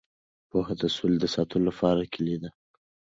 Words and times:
پوهه 0.49 0.73
د 0.81 0.83
سولې 0.95 1.17
د 1.21 1.25
ساتلو 1.35 1.63
لپاره 1.69 2.09
کلیدي 2.13 2.37
ده. 2.43 2.49